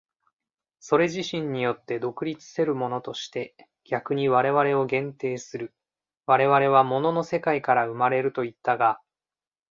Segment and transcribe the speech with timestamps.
[0.79, 3.53] それ自身によって独立せるものとして
[3.83, 5.75] 逆に我々を限定する、
[6.25, 8.99] 我々は物の世界から生まれるといったが、